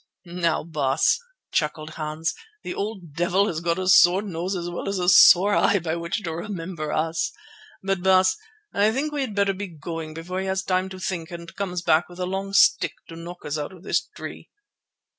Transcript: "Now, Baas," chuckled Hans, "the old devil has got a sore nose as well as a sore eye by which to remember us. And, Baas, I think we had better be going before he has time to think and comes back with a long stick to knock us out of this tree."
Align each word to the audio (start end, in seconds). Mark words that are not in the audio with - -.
"Now, 0.25 0.63
Baas," 0.63 1.19
chuckled 1.51 1.91
Hans, 1.91 2.33
"the 2.63 2.73
old 2.73 3.13
devil 3.13 3.45
has 3.45 3.59
got 3.61 3.77
a 3.77 3.87
sore 3.87 4.23
nose 4.23 4.55
as 4.55 4.67
well 4.67 4.89
as 4.89 4.97
a 4.97 5.07
sore 5.07 5.53
eye 5.53 5.77
by 5.77 5.95
which 5.95 6.23
to 6.23 6.33
remember 6.33 6.91
us. 6.91 7.31
And, 7.83 8.03
Baas, 8.03 8.35
I 8.73 8.91
think 8.91 9.11
we 9.11 9.21
had 9.21 9.35
better 9.35 9.53
be 9.53 9.67
going 9.67 10.15
before 10.15 10.39
he 10.41 10.47
has 10.47 10.63
time 10.63 10.89
to 10.89 10.99
think 10.99 11.29
and 11.29 11.55
comes 11.55 11.83
back 11.83 12.09
with 12.09 12.19
a 12.19 12.25
long 12.25 12.51
stick 12.53 12.93
to 13.09 13.15
knock 13.15 13.45
us 13.45 13.59
out 13.59 13.71
of 13.73 13.83
this 13.83 14.01
tree." 14.15 14.49